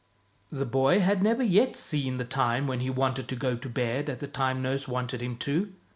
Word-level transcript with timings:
The 0.51 0.65
boy 0.65 0.99
had 0.99 1.21
never 1.21 1.43
yet 1.43 1.75
seen 1.75 2.17
the 2.17 2.25
time 2.25 2.65
when 2.65 2.79
he 2.79 2.89
wanted 2.89 3.27
to 3.27 3.35
go 3.35 3.55
to 3.55 3.69
bed 3.69 4.09
at 4.09 4.17
the 4.17 4.25
time 4.25 4.59
nurse 4.59 4.87
wanted 4.87 5.21
him 5.21 5.37
to. 5.37 5.73